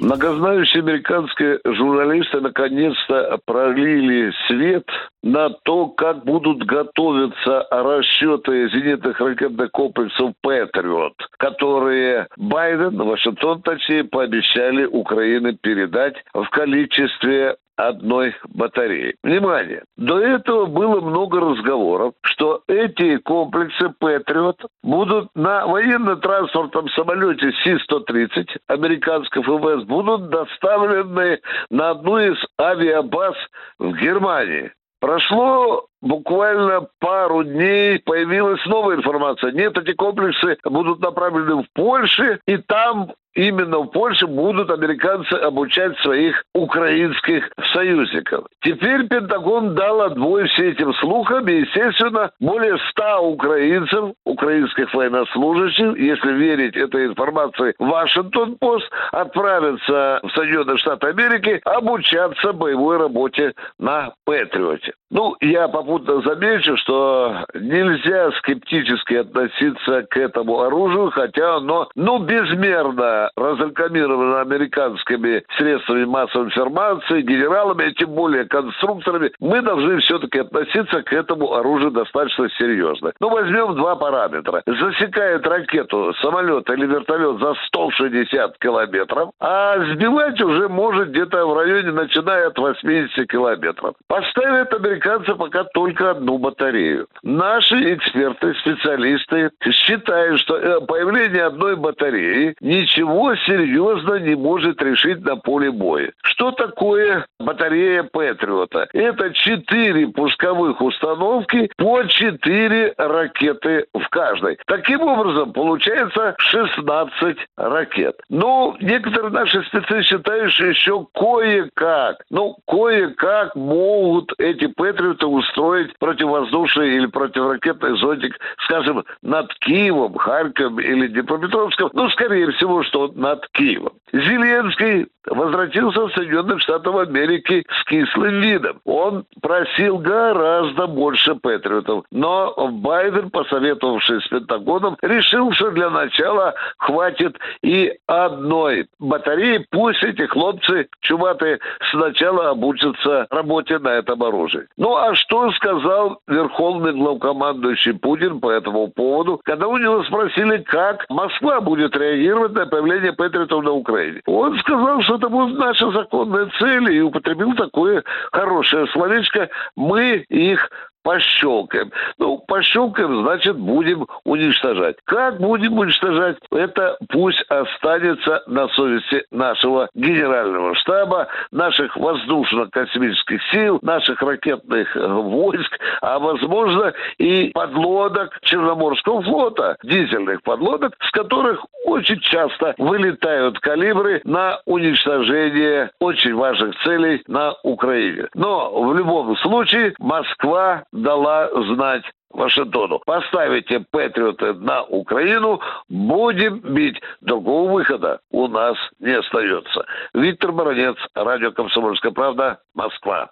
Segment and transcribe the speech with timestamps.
[0.00, 4.88] Многознающие американские журналисты наконец-то пролили свет
[5.22, 14.86] на то, как будут готовиться расчеты зенитных ракетных комплексов «Патриот», которые Байден, Вашингтон точнее, пообещали
[14.86, 17.56] Украине передать в количестве
[17.88, 19.16] одной батареи.
[19.22, 19.84] Внимание!
[19.96, 29.46] До этого было много разговоров, что эти комплексы «Патриот» будут на военно-транспортном самолете Си-130 американских
[29.46, 33.34] ВВС будут доставлены на одну из авиабаз
[33.78, 34.72] в Германии.
[35.00, 39.52] Прошло буквально пару дней появилась новая информация.
[39.52, 45.96] Нет, эти комплексы будут направлены в Польшу, и там именно в Польше будут американцы обучать
[45.98, 48.46] своих украинских союзников.
[48.62, 56.32] Теперь Пентагон дал отбой всем этим слухам, и, естественно, более ста украинцев, украинских военнослужащих, если
[56.32, 64.92] верить этой информации Вашингтон-Пост, отправятся в Соединенные Штаты Америки обучаться боевой работе на Патриоте.
[65.10, 73.30] Ну, я попутно замечу, что нельзя скептически относиться к этому оружию, хотя оно, ну, безмерно
[73.36, 79.32] разрекламировано американскими средствами массовой информации, генералами, и тем более конструкторами.
[79.40, 83.12] Мы должны все-таки относиться к этому оружию достаточно серьезно.
[83.20, 84.62] Ну, возьмем два параметра.
[84.66, 91.90] Засекает ракету, самолет или вертолет за 160 километров, а сбивать уже может где-то в районе,
[91.90, 93.94] начиная от 80 километров.
[94.06, 97.06] Поставят американцы пока только одну батарею.
[97.22, 105.36] Наши эксперты, специалисты считают, что э, появление одной батареи ничего серьезно не может решить на
[105.36, 106.12] поле боя.
[106.40, 108.88] Что такое батарея Патриота?
[108.94, 114.58] Это четыре пусковых установки по четыре ракеты в каждой.
[114.64, 118.16] Таким образом, получается 16 ракет.
[118.30, 126.96] Но некоторые наши специалисты считают, что еще кое-как, ну, кое-как могут эти Патриоты устроить противовоздушный
[126.96, 133.92] или противоракетный зонтик, скажем, над Киевом, Харьковом или Днепропетровском, ну, скорее всего, что над Киевом.
[134.12, 138.80] Зеленский возвратился в Соединенные Штаты Америки с кислым видом.
[138.84, 142.04] Он просил гораздо больше патриотов.
[142.10, 149.66] Но Байден, посоветовавшись с Пентагоном, решил, что для начала хватит и одной батареи.
[149.70, 151.58] Пусть эти хлопцы чуматые
[151.90, 154.66] сначала обучатся работе на этом оружии.
[154.76, 161.04] Ну, а что сказал верховный главкомандующий Путин по этому поводу, когда у него спросили, как
[161.08, 164.20] Москва будет реагировать на появление патриотов на Украине?
[164.26, 170.70] Он сказал, что это будет наша законная цель, и употребил такое хорошее словечко «мы их
[171.02, 171.90] пощелкаем.
[172.18, 174.96] Ну, пощелкаем, значит, будем уничтожать.
[175.04, 176.36] Как будем уничтожать?
[176.50, 186.18] Это пусть останется на совести нашего генерального штаба, наших воздушно-космических сил, наших ракетных войск, а,
[186.18, 195.90] возможно, и подлодок Черноморского флота, дизельных подлодок, с которых очень часто вылетают калибры на уничтожение
[195.98, 198.28] очень важных целей на Украине.
[198.34, 203.00] Но в любом случае Москва дала знать Вашингтону.
[203.04, 207.00] Поставите Патриоты на Украину, будем бить.
[207.20, 209.84] Другого выхода у нас не остается.
[210.14, 213.30] Виктор Баранец, Радио «Комсомольская правда», Москва.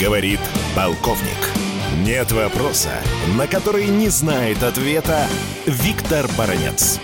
[0.00, 0.40] Говорит
[0.76, 1.58] полковник.
[2.06, 3.02] Нет вопроса,
[3.36, 5.26] на который не знает ответа
[5.66, 7.00] Виктор Баранец.